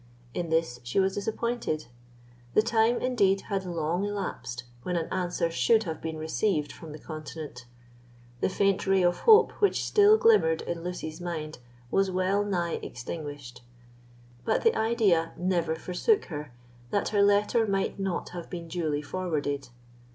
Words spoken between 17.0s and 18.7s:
her letter might not have been